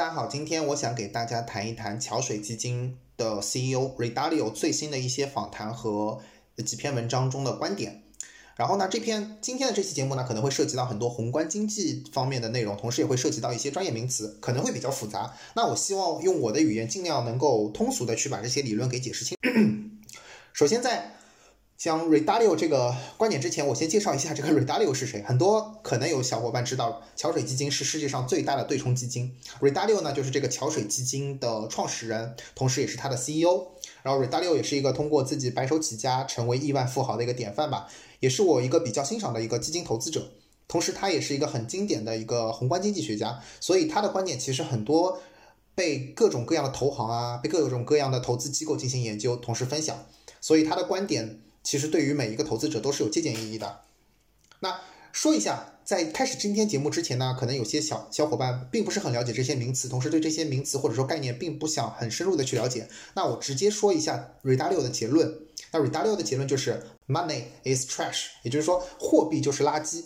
[0.00, 6.22] 大家好，今天我想给大家谈一谈桥水基金的 CEO Ray Dalio 最新的一些访谈和
[6.64, 8.02] 几篇文章中的观点。
[8.56, 15.36] 然后呢，这篇今天的这期节目呢，可能会涉及到很多宏观经济方面的内容，同时也会涉及到一些专业名词，可能会比较复杂。
[15.54, 19.36] 那我希望用我的语言尽量能够通俗的去把这些理论给解释清。
[20.54, 21.14] 首先在
[21.80, 25.22] 讲 Ray Dalio 这个观点之前，我先介绍一下这个 Ray Dalio 是谁。
[25.22, 29.34] 很多可能有小伙伴知道，桥水基金是世界上最大的对冲基金。
[29.62, 33.68] Ray Dalio 呢，就是这个桥水基金的创始人，同时也是他的 CEO。
[34.02, 37.88] 然后 Ray Dalio 也是一个通过自己白手起家成为亿万富豪的一个典范吧，
[38.18, 40.32] 也是我一个比较欣赏的一个基金投资者。
[40.68, 45.18] 同时，他也是一个很经典的一个宏观经济学家，所以他的观点其实很多
[45.74, 49.96] 被各种各样的投行啊，被各种各样的投资机构进行研究，同时分享。
[50.42, 51.40] 所以他的观点。
[51.62, 53.82] 其实对于每一个投资者都是有借鉴意义的。
[54.60, 54.80] 那
[55.12, 62.88] 说一下，在开始今天节目之前呢，可能有些小小伙伴并不是很了解这些名词，同时对这些名词或者说概念并不想很深入的去了解。
[63.14, 65.40] 那我直接说一下 r 达 d a 的结论。
[65.72, 70.04] 那 r 达 d a 的结论就是 Money is trash，也就是说货币就是垃圾。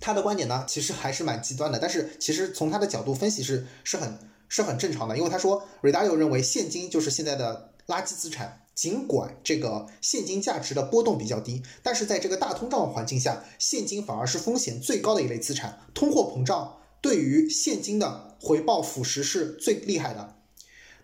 [0.00, 8.63] 他的观点呢，其实还是蛮极端的，但是其实从他的角度分析是是很是很正常的，因为他说 r 达 d a 认为现金就是现在的垃圾资产。
[8.74, 15.78] 尽管这个现金价值的波动比较低，但是在这个大通胀环境下，现金反而是风险最高的一类资产。
[15.94, 20.36] 通货膨胀对于现金的回报腐蚀是最厉害的。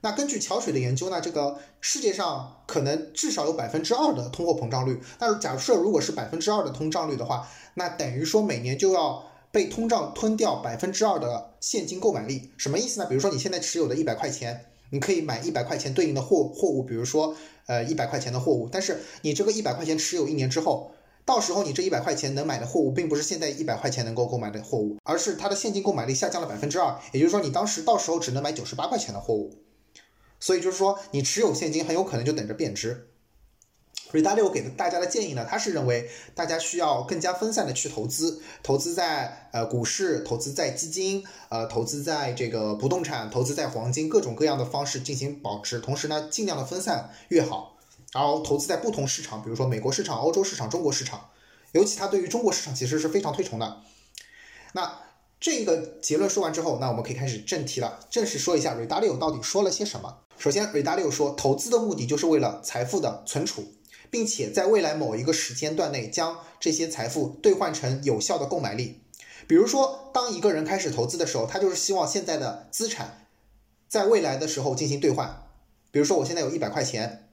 [0.00, 5.00] 那根据桥水的研究呢，这个世界上可能至少有百分之二的通货膨胀率。
[5.18, 12.50] 那假设如果是百分之二的通胀率的话，那等于说每年就要被通胀吞掉百分之二的现金购买力。
[12.56, 13.06] 什么意思呢？
[13.06, 14.66] 比如说你现在持有的一百块钱。
[14.90, 18.68] 你可以买一百块钱对应的货货物，比如说，呃，一百块钱的货物。
[18.70, 20.92] 但是你这个一百块钱持有一年之后，
[21.24, 26.98] 到时候你这一百块钱能买的货物，并不是现在一百块钱能够购买的货物，而是它的现金购买力下降了百分之二。
[27.12, 29.54] 也就是说，你当时到时候只能买九十八块钱的货物。
[30.40, 33.08] 所以就是说，你持有现金很有可能就等着贬值。
[34.12, 47.76] 瑞达利欧给大家的建议呢，他是认为大家需要更加分散的去投资，投资在呃股市，投资在基金，呃投资在这个不动产，投资在黄金，各种各样的方式进行保持，同时呢尽量的分散越好，
[48.12, 51.30] 然后投资在不同市场，比如说美国市场、欧洲市场、中国市场，
[51.70, 53.82] 尤其他对于中国市场其实是非常推崇的。
[54.72, 54.92] 那
[55.38, 60.18] 这个结论说完之后，那我们可以开始正题了，正式说一下瑞达利欧到底说了些什么。
[60.36, 63.64] 首先，瑞达利欧说，投资的目的就是为了财富的存储。
[64.10, 69.00] 并且在未来某一个时间段内，将这些财富兑换成有效的购买力。
[69.46, 73.26] 比如说，当一个人开始投资的时候，他就是希望现在的资产
[73.88, 75.42] 在未来的时候进行兑换。
[75.90, 77.28] 比如说，我现在有一百块钱，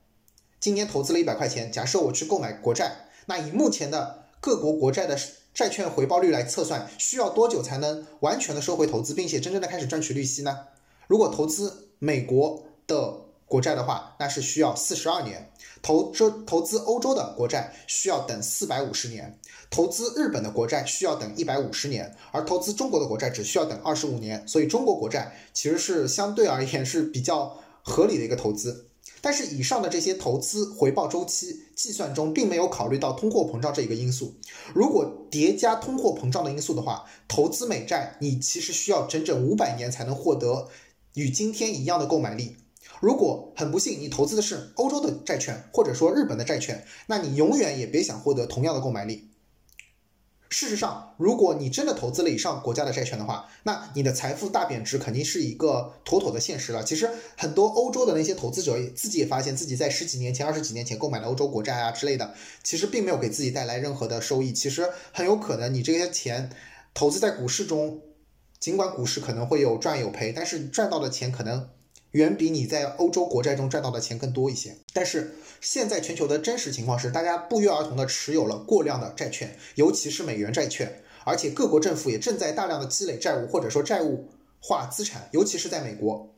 [0.60, 5.20] 今年投资了一百块钱，假设我去购买国债，那以目前的各国国债的
[5.54, 10.60] 债券回报率来测算，需要多久才能完全的收回投资，并且真正的开始赚取利息呢？
[11.08, 15.52] 如果投资美国的国债的话，那是需要四十二年。
[15.82, 24.46] 投这投资欧洲的国债需要等四百五十年，投资日本的国债需要等一百五十年，而投资中国的国债只需要等二十五年。
[24.48, 28.86] 所以中国国债其实是相对而言是比较合理的一个投资。
[29.22, 34.36] 但是以上的这些投资回报周期计算中，并没有考虑到通货膨胀这一个因素。
[34.74, 40.68] 如果叠加通货膨胀的因素的话，投资美债你其实需要整整五百年才能获得
[41.14, 42.58] 与今天一样的购买力。
[43.00, 49.30] 如果很不幸你投资的是欧洲的债券，或者说日本的债券，那你永远也别想获得同样的购买力。
[50.50, 56.82] 事实上，如果你真的投资了以上国家的债券的话，那你的财富大贬值肯定是一个妥妥的现实了。
[56.84, 64.54] 其实很多欧洲的那些投资者自己也发现自己在十几年前、二十几年前购买的欧洲国债啊之类的，其实并没有给自己带来任何的收益。
[64.54, 66.50] 其实很有可能你这些钱
[66.94, 68.02] 投资在股市中，
[68.58, 71.70] 尽管股市可能会有赚有赔，但是赚到的钱可能。
[72.18, 74.76] 远比你在欧洲国债中赚到的钱更多一些。
[74.92, 86.34] 但是现在全球的真实情况是，大家不约而同的持有了过量的债券，尤其是美元债券，而且各国政府也正在大量的积累债务或者说债务化资产，尤其是在美国。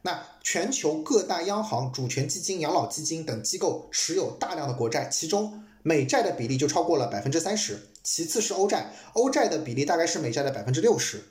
[0.00, 11.24] 那全球各大央行、主权基金、养老基金等机构持有大量的国债，其中美债的比例就超过了百分之三十，其次是欧债，欧债的比例大概是美债的百分之六十。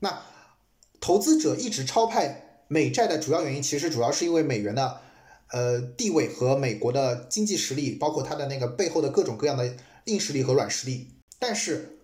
[0.00, 0.20] 那
[1.00, 2.41] 投资者一直超派。
[2.72, 4.98] 美债的主要原因其实主要是因为美元的，
[5.50, 9.76] 呃地位和美国的经济实力，包括它的那个背后的各种各样的
[10.06, 11.08] 硬实力和软实力。
[11.38, 11.98] 但是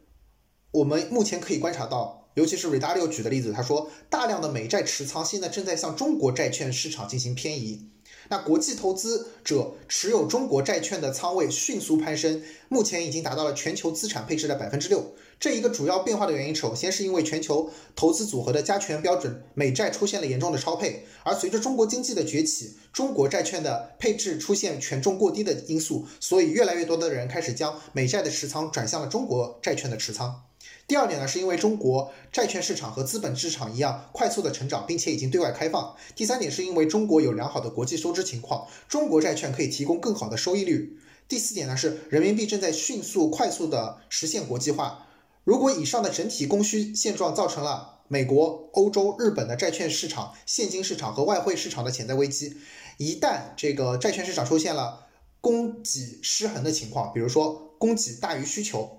[0.72, 7.88] 我们目前可以观察到，尤其是 r 达 d a 举的例子，他说大量的美债持仓现在正在向中国债券市场进行偏移。
[8.28, 15.14] 那国际投资者持有中国债券的仓位迅速攀升，目前已经达到了全球资产配置的百分之六。
[15.40, 30.47] 这一个主要变化的原因，首先是因为全球投资组合的加权标准美债出现了严重的超配，而随着中国经济的崛起，中国债券的配置出现权重过低的因素，所以越来越多的人开始将美债的持仓转向了中国债券的持仓。
[30.88, 35.94] 第二点呢，是因为中国债券市场和资本市场一样快速的成长，并且已经对外开放。
[36.17, 40.99] 第三点是因为中国有良好的国际收支情况，中国债券可以提供更好的收益率。
[41.29, 45.06] 第四点呢，是人民币正在迅速快速的实现国际化。
[45.44, 52.56] 如果以上的整体供需现状造成了美国、欧洲、日本的债券市场、现金市场和外汇市场的潜在危机，
[52.96, 55.06] 一旦这个债券市场出现了
[55.43, 58.97] 供给失衡的情况，比如说供给大于需求，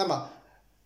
[0.00, 0.30] 那么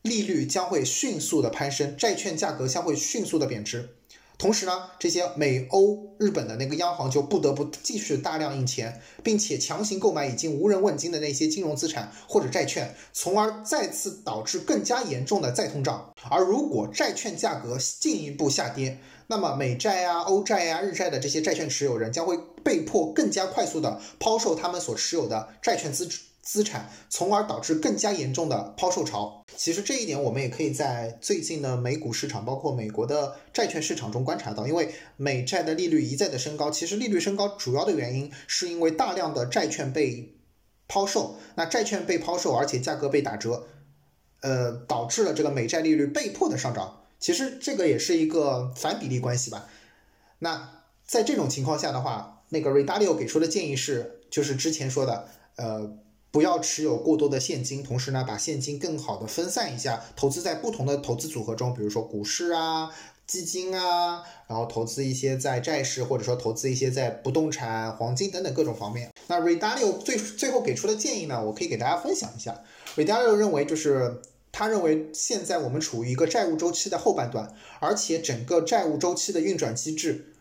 [0.02, 3.90] 利率将会迅速的攀升，债券价格将会迅速的贬值。
[4.37, 16.12] 同时呢，这些美欧日本的那个央行就不得不继续大量印钱，并且强行购买已经无人问津的那些金融资产或者债券，从而再次导致更加严重的再通胀。
[16.28, 26.05] 而如果债券价格进一步下跌，那么美债啊、欧债啊、日债的这些债券持有人将会被迫更加快速的抛售他们所持有的债券资
[26.44, 29.43] 资产，从而导致更加严重的抛售潮。
[29.56, 34.67] 其实这一点我们也可以在最近的美股市场，包括美国的债券市场中观察到。
[34.67, 40.37] 因为美债的利率一再的升高，其实利率升高主要的原因是因为大量的债券被
[40.87, 43.67] 抛售，那债券被抛售，而且价格被打折，
[44.43, 47.05] 呃，导致了这个美债利率被迫的上涨。
[47.19, 49.67] 其实这个也是一个反比例关系吧。
[50.41, 55.26] 那在这种情况下的话，那个 Redalio 给出的建议是，就是之前说的，
[55.56, 55.96] 呃。
[56.34, 62.90] 不要持有过多的现金，同时呢，把现金更好的分散一下，投资在不同的投资组合中，比如说股市啊、
[63.25, 69.12] 基金啊，然后投资一些在债市，或者说投资一些在不动产、黄金等等各种方面。
[69.28, 72.64] 那 Redalio 最最后给出的建议呢，我可以给大家分享一下。
[72.96, 74.20] Redalio 认为，就是
[74.50, 80.34] 他认为现在我们处于一个债务周期的后半段，而且整个债务周期的运转机制，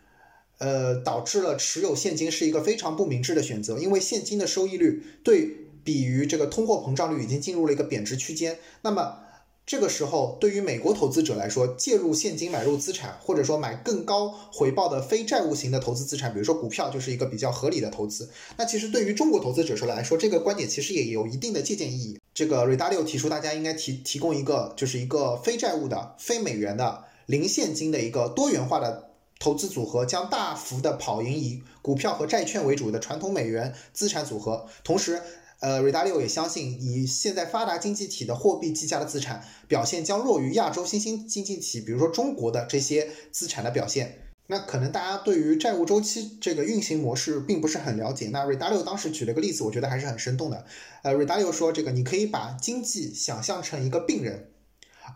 [0.58, 5.60] 呃，导致了持有现金是一个非常不明智的选择，因为现金的收益率对。
[5.84, 9.18] 比于这个通货膨胀率已经进入了一个贬值区间，那么
[9.66, 18.28] 这个时候对于美国投资者来说，介入现金买入资产，或者说买更高回报的非债务型的投资资产，比如说股票，就是一个比较合理的投资。
[18.58, 22.20] 那其实对于中国投资者说来说，这个观点其实也有一定的借鉴意义。
[22.34, 29.08] 这个瑞达六提出，大家应该提提供一个就是一个非债务的、非美元的、零现金的一个多元化的
[29.38, 35.22] 投资组合，将大幅的跑赢以股票和债券为主的传统美元资产组合，同时。
[35.64, 44.28] 呃，瑞达利欧也相信，以现在发达经济体的货币计价的资产表现将弱于亚洲新兴经济体，比如说中国的这些资产的表现。
[44.48, 48.28] 那可能大家对于债务周期这个运行模式并不是很了解。
[48.28, 50.66] 那瑞达利欧当时举了个例子，我觉得还是很生动的。
[51.02, 54.50] 呃，瑞达利欧说，这个你可以把经济想象成一个病人，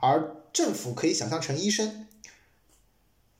[0.00, 2.06] 而政府可以想象成医生。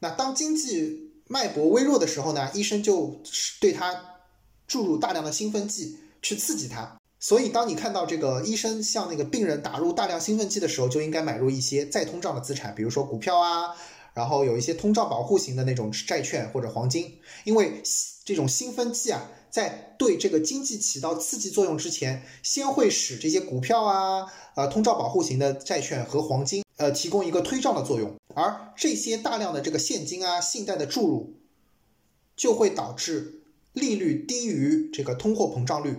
[0.00, 3.22] 那当经济脉搏微弱的时候呢，医生就
[3.62, 4.20] 对他
[4.66, 6.97] 注入大量的兴奋剂去刺激他。
[7.20, 13.74] 所以，当你看到这个医生向那个病人打入大量兴奋剂的时候，就应该买入一些再通胀的资产，比如说股票啊，
[14.14, 17.18] 然后有一些通胀保护型的那种债券或者黄金。
[17.42, 17.82] 因为
[18.24, 31.34] 这种兴奋剂啊，在对这个经济起到刺激作用之前，先会使这些股票啊、呃通胀保护型的债券和黄金呃提供一个推涨的作用，而这些大量的这个现金啊、信贷的注入，
[32.36, 35.96] 就会导致利率低于这个通货膨胀率。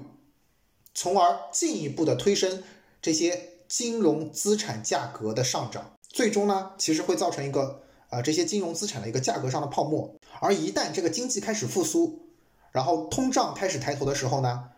[1.00, 2.62] 从而进一步的推升
[3.02, 10.14] 这些金融资产价格的上涨，最终呢，其实会造成一个啊这些金融资产的一个价格上的泡沫。
[10.42, 12.20] 而一旦这个经济开始复苏，
[12.74, 14.72] 然后通胀开始抬头的时候呢，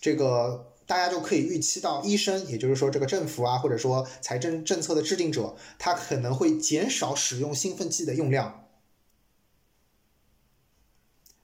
[0.00, 8.61] 这个大家就可以预期到，医生，也就是说这个政府啊，或者说财政政策的制定者，他可能会减少使用兴奋剂的用量。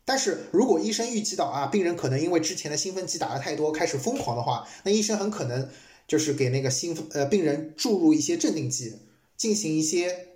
[0.09, 5.69] 但是如果医生预计到啊，病人可能因为之前的兴奋剂打的太多，开始疯狂的话，那医生很可能
[6.07, 9.01] 就是给那个兴奋呃病人注入一些镇定剂，
[9.37, 10.29] 进行一些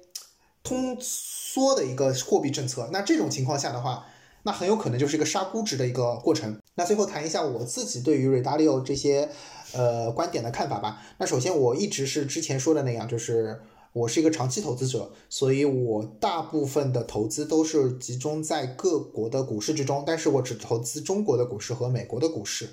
[0.63, 2.91] 通缩的一个货币政策。
[2.93, 4.05] 那这种情况下的话，
[4.43, 6.61] 那很有可能就是一个杀估值的一个过程。
[6.75, 9.31] 那最后谈一下我自己对于瑞达利欧这些
[9.73, 11.01] 呃观点的看法吧。
[11.17, 13.63] 那首先我一直是之前说的那样，就是。
[13.93, 22.71] 我是一个长期投资者，所以我大部分的投资都是集中在各国的股市之中，但是我只投资中国的股市和美国的股市，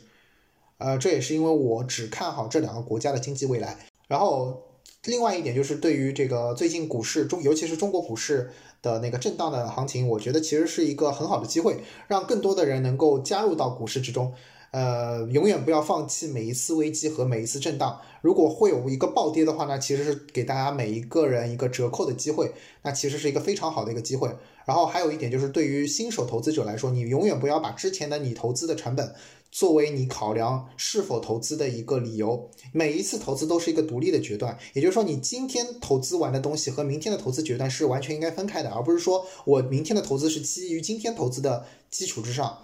[0.78, 3.86] 呃，这也是因为我只看好这两个国家的经济未来。
[4.08, 4.64] 然后
[5.06, 14.34] 另外一点就是对于这个最近股市中，尤其是中国股市的那个震荡的行情，我觉得其实是一个很好的机会，让更多的人能够加入到股市之中。
[14.72, 18.00] 呃，永远不要放弃每一次危机和每一次震荡。
[18.22, 22.52] 如果会有一个暴跌的话，那其实是给大家每一个人一个折扣的机会，
[22.84, 24.30] 那其实是一个非常好的一个机会。
[24.66, 29.16] 然后还有一点就是，对于新手投资者来说，你永远不要把之前的你投资的成本
[29.50, 32.52] 作为你考量是否投资的一个理由。
[32.72, 42.60] 每一次投资都是一个独立的决断，也就是说，你今天投资完的东西和明天的投资决断是完全应该分开的，而不是说我明天的投资是基于今天投资的基础之上。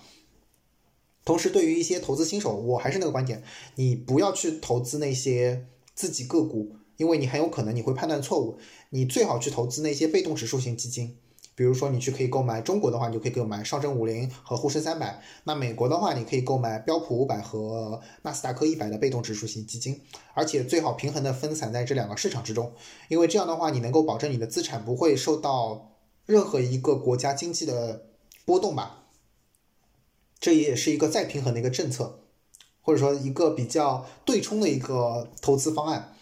[1.25, 3.41] 同时，对于一些投资新手，我还是那个观点，
[3.75, 5.65] 你不要去投资那些
[5.95, 8.59] 自己个股，因为你很有可能你会判断错误。
[8.91, 11.17] 你最好去投资那些被动指数型基金，
[11.55, 19.99] 比如说你去可以购买中国的话，你就可以购买上证五零和沪深三百；那美国的话，你可以购买标普五百和纳斯达克一百的被动指数型基金，
[20.35, 22.71] 而且最好平衡的分散在这两个市场之中，
[23.09, 25.91] 因为这样的话，你能够保证你的资产不会受到
[26.27, 28.05] 任何一个国家经济的
[28.45, 29.04] 波动吧。
[30.45, 32.19] 这也是一个再平衡的一个政策，
[32.79, 36.13] 或者说一个比较对冲的一个投资方案。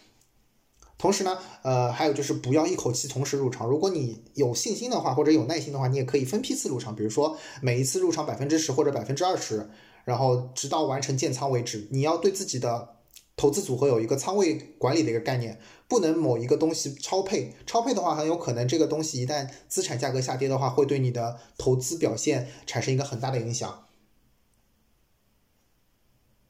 [0.97, 3.67] 同时呢，呃，还有就是不要一口气同时入场。
[3.67, 6.95] 如果你有信心的话，或者有耐心的话，你也可以分批次入场。
[6.95, 9.69] 比如说每一次入场百分之十或者百分之二十，
[10.05, 11.89] 然后直到完成建仓为止。
[11.91, 12.95] 你要对自己的
[13.35, 17.53] 投资组合有一个仓位管理的一个概念，不能某一个东西超配。
[17.67, 23.83] 超配的话，很有可能这个东西一旦资产价格下跌的话，会对你的投资表现产生一个很大的影响。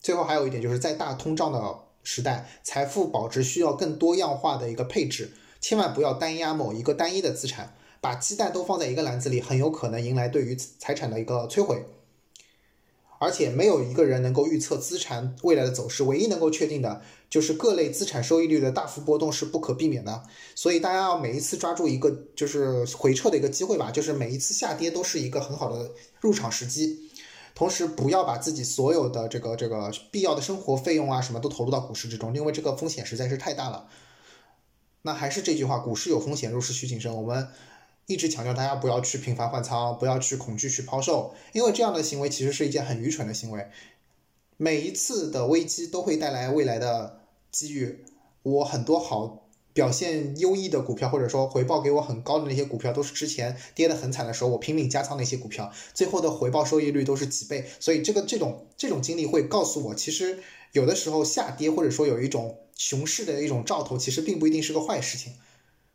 [0.04, 11.86] 最后还有一点，就是在大通胀的时代，财富保值需要更多样化的一个配置，千万不要单压某一个单一的资产，把鸡蛋都放在一个篮子里，很有可能迎来对于财产的一个摧毁。
[13.20, 20.24] 而且没有一个人能够预测资产未来的走势，唯一能够确定的就是各类资产收益率的大幅波动是不可避免的。
[20.56, 27.10] 所以大家要每一次抓住一个就是回撤的一个机会吧，就是每一次下跌都是一个很好的入场时机。
[27.56, 33.88] 同时，不要把自己所有的这个这个必要的生活费用啊，什么都投入到股市之中，因为这个风险实在是太大了。
[35.04, 37.14] 那还是这句话，股市有风险，入市需谨慎。
[37.14, 37.48] 我们
[38.08, 43.68] 一直强调大家不要去频繁换仓，不要去恐惧去抛售，因为这样的行为其实是一件很愚蠢的行为。
[44.58, 47.20] 每一次的危机都会带来未来的
[47.52, 48.04] 机遇。
[48.42, 49.43] 我很多好。
[49.74, 57.66] 表现优异的股票，或者说回报给我很高的那些股票，都是之前跌得很惨的时候，我拼命加仓的一些股票，最后的回报收益率都是几倍。
[57.80, 60.40] 所以这个这种这种经历会告诉我，其实
[60.72, 65.34] 有的时候下跌或者说有一种熊市的一种兆头，其实并不一定是个坏事情，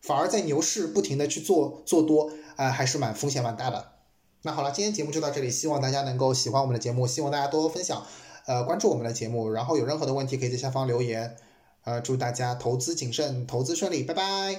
[0.02, 3.92] 反而在牛市不停的去做做多，啊，还是蛮风险蛮大的。
[4.42, 8.04] 那好了，今天节目就到这里，希望大家能够喜欢我们的节目，希望大家多多分享，
[8.46, 11.36] 呃，关注我们的节目，然后有任何的问题可以在下方留言。
[11.88, 14.46] 呃，祝大家投资谨慎，投资顺利，拜拜。